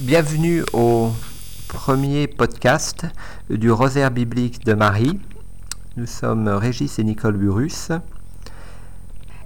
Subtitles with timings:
[0.00, 1.10] Bienvenue au
[1.68, 3.06] premier podcast
[3.48, 5.20] du Rosaire biblique de Marie.
[5.96, 7.92] Nous sommes Régis et Nicole Burus.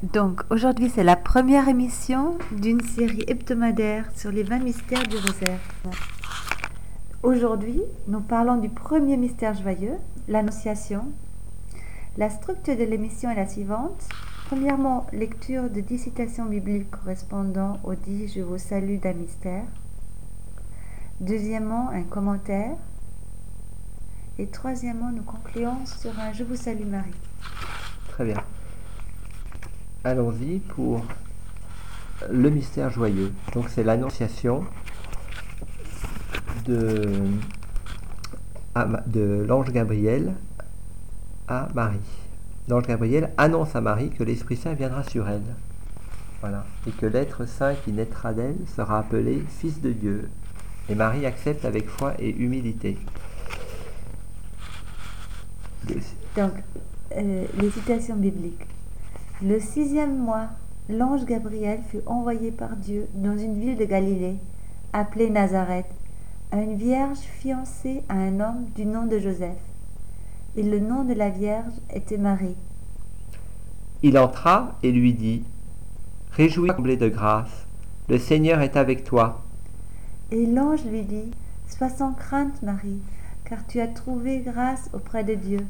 [0.02, 5.60] Donc aujourd'hui c'est la première émission d'une série hebdomadaire sur les 20 mystères du Rosaire.
[7.22, 11.12] Aujourd'hui nous parlons du premier mystère joyeux, l'Annonciation.
[12.16, 14.08] La structure de l'émission est la suivante.
[14.46, 19.64] Premièrement, lecture de 10 citations bibliques correspondant au dit Je vous salue d'un mystère.
[21.20, 22.76] Deuxièmement, un commentaire.
[24.38, 27.10] Et troisièmement, nous concluons sur un Je vous salue Marie.
[28.10, 28.42] Très bien.
[30.04, 31.04] Allons-y pour
[32.30, 33.32] le mystère joyeux.
[33.52, 34.64] Donc c'est l'annonciation
[36.66, 37.20] de,
[39.06, 40.34] de l'ange Gabriel
[41.48, 41.98] à Marie.
[42.68, 45.56] L'ange Gabriel annonce à Marie que l'Esprit Saint viendra sur elle.
[46.40, 46.64] Voilà.
[46.86, 50.28] Et que l'être saint qui naîtra d'elle sera appelé Fils de Dieu.
[50.88, 52.96] Et Marie accepte avec foi et humilité.
[56.36, 56.52] Donc,
[57.16, 58.66] euh, les citations bibliques.
[59.42, 60.48] Le sixième mois,
[60.88, 64.36] l'ange Gabriel fut envoyé par Dieu dans une ville de Galilée,
[64.92, 65.86] appelée Nazareth,
[66.50, 69.58] à une vierge fiancée à un homme du nom de Joseph.
[70.56, 72.56] Et le nom de la vierge était Marie.
[74.02, 75.44] Il entra et lui dit,
[76.32, 77.66] Réjouis-toi de grâce,
[78.08, 79.42] le Seigneur est avec toi.
[80.30, 81.30] Et l'ange lui dit,
[81.68, 83.00] Sois sans crainte, Marie,
[83.44, 85.66] car tu as trouvé grâce auprès de Dieu.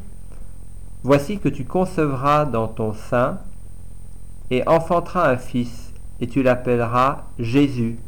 [1.05, 3.39] Voici que tu concevras dans ton sein
[4.51, 7.99] et enfanteras un fils, et tu l'appelleras Jésus.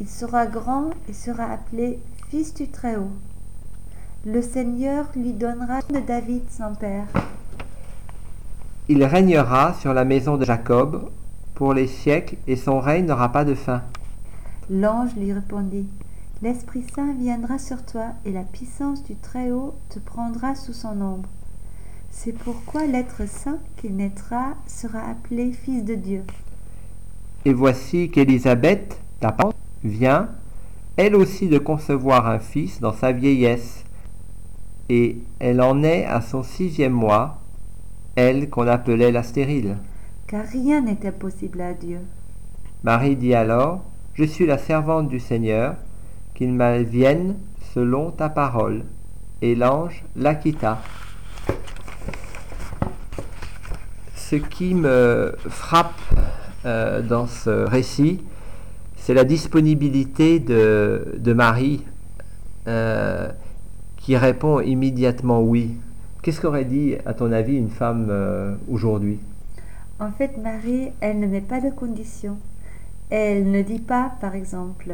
[0.00, 3.12] Il sera grand et sera appelé Fils du Très-Haut.
[4.26, 7.06] Le Seigneur lui donnera de David son père.
[8.88, 11.10] Il régnera sur la maison de Jacob
[11.54, 13.82] pour les siècles, et son règne n'aura pas de fin.
[14.70, 15.86] L'ange lui répondit,
[16.42, 21.28] L'Esprit Saint viendra sur toi, et la puissance du Très-Haut te prendra sous son ombre.
[22.10, 26.22] C'est pourquoi l'être saint qui naîtra sera appelé Fils de Dieu.
[27.44, 30.28] Et voici qu'Élisabeth, ta parente, vient,
[30.96, 33.84] elle aussi, de concevoir un fils dans sa vieillesse,
[34.88, 37.40] et elle en est à son sixième mois,
[38.16, 39.78] elle qu'on appelait la stérile.
[40.26, 42.00] Car rien n'est impossible à Dieu.
[42.82, 43.82] Marie dit alors,
[44.18, 45.76] Je suis la servante du Seigneur,
[46.34, 47.36] qu'il m'advienne
[47.72, 48.82] selon ta parole.
[49.42, 50.82] Et l'ange la quitta.
[54.16, 56.00] Ce qui me frappe
[56.64, 58.20] euh, dans ce récit,
[58.96, 61.84] c'est la disponibilité de, de Marie
[62.66, 63.28] euh,
[63.98, 65.76] qui répond immédiatement oui.
[66.22, 69.20] Qu'est-ce qu'aurait dit, à ton avis, une femme euh, aujourd'hui?
[70.00, 72.36] En fait, Marie, elle ne met pas de conditions.
[73.10, 74.92] Elle ne dit pas, par exemple,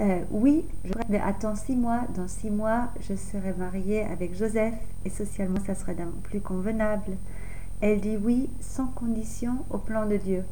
[0.00, 4.74] euh, oui, je, mais attends six mois, dans six mois, je serai mariée avec Joseph
[5.04, 7.12] et socialement, ça serait plus convenable.
[7.80, 10.44] Elle dit oui sans condition au plan de Dieu.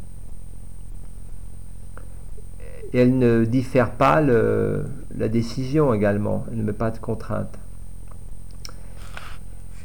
[2.93, 7.59] Elle ne diffère pas la décision également, elle ne met pas de contrainte.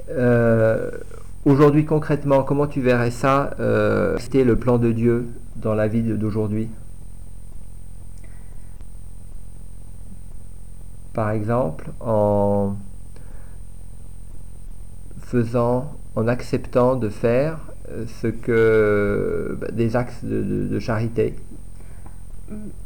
[0.09, 0.91] Euh,
[1.45, 6.03] Aujourd'hui concrètement, comment tu verrais ça, euh, c'était le plan de Dieu dans la vie
[6.03, 6.69] d'aujourd'hui?
[11.19, 12.77] Par exemple, en
[15.17, 17.59] faisant, en acceptant de faire
[18.21, 21.35] ce que des axes de, de, charité.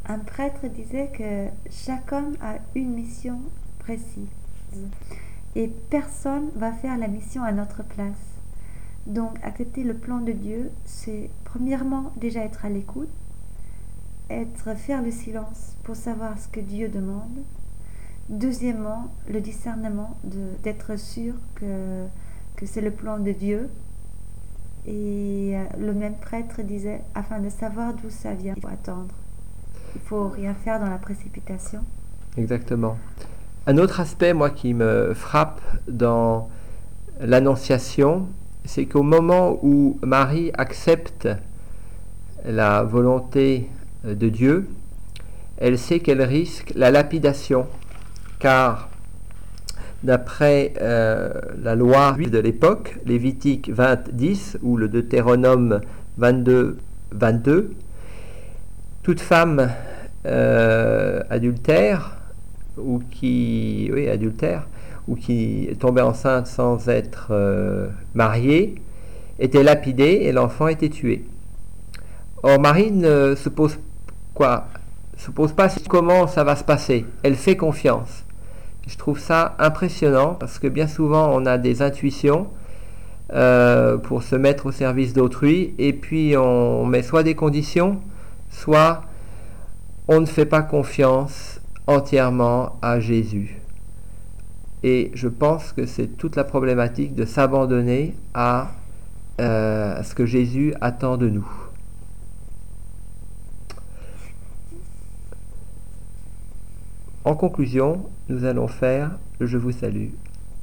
[0.07, 3.37] Un prêtre disait que chaque homme a une mission
[3.77, 4.25] précise
[5.55, 8.39] et personne va faire la mission à notre place.
[9.05, 13.13] Donc accepter le plan de Dieu, c'est premièrement déjà être à l'écoute,
[14.31, 17.43] être faire le silence pour savoir ce que Dieu demande.
[18.29, 20.17] Deuxièmement, le discernement
[20.63, 22.05] d'être sûr que,
[22.55, 23.69] que c'est le plan de Dieu.
[24.85, 29.13] Et le même prêtre disait, afin de savoir d'où ça vient, il faut attendre.
[29.95, 31.81] Il faut rien faire dans la précipitation.
[32.37, 32.97] Exactement.
[33.65, 36.49] Un autre aspect, moi, qui me frappe dans
[37.21, 38.27] l'Annonciation,
[38.65, 41.29] c'est qu'au moment où Marie accepte
[42.45, 43.69] la volonté
[44.03, 44.67] de Dieu,
[45.57, 47.67] elle sait qu'elle risque la lapidation,
[48.43, 48.89] car
[50.03, 51.31] d'après euh,
[51.63, 55.79] la loi de l'époque, Lévitique 20, 10 ou le Deutéronome
[56.17, 56.77] 22,
[57.13, 57.71] 22,
[59.01, 59.69] toute femme
[60.25, 62.17] euh, adultère
[62.77, 64.67] ou qui, oui, adultère,
[65.07, 68.75] ou qui tombait enceinte sans être euh, mariée,
[69.39, 71.23] était lapidée et l'enfant était tué.
[72.43, 73.79] Or, Marie ne se pose
[74.33, 74.67] quoi?
[75.15, 77.05] Se pose pas comment ça va se passer.
[77.23, 78.22] Elle fait confiance.
[78.87, 82.47] Je trouve ça impressionnant parce que bien souvent on a des intuitions
[83.31, 88.01] euh, pour se mettre au service d'autrui et puis on met soit des conditions,
[88.49, 89.03] soit
[90.07, 93.57] on ne fait pas confiance entièrement à Jésus.
[94.83, 98.71] Et je pense que c'est toute la problématique de s'abandonner à,
[99.39, 101.62] euh, à ce que Jésus attend de nous.
[107.25, 110.09] En conclusion, nous allons faire le Je vous salue.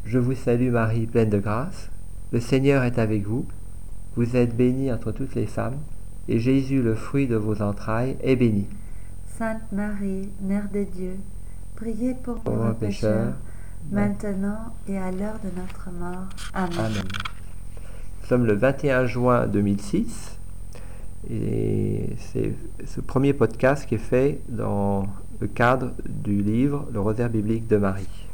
[0.04, 1.88] Je vous salue Marie, pleine de grâce.
[2.32, 3.46] Le Seigneur est avec vous.
[4.14, 5.78] Vous êtes bénie entre toutes les femmes,
[6.28, 8.66] et Jésus, le fruit de vos entrailles, est béni.
[9.38, 11.12] Sainte Marie, Mère de Dieu,
[11.76, 13.32] priez pour nous Pauvres pécheurs,
[13.90, 16.28] maintenant et à l'heure de notre mort.
[16.52, 16.78] Amen.
[16.78, 17.04] Amen.
[18.20, 20.38] Nous sommes le 21 juin 2006
[21.30, 22.52] et c'est
[22.84, 25.06] ce premier podcast qui est fait dans
[25.40, 28.29] le cadre du livre Le rosaire biblique de Marie.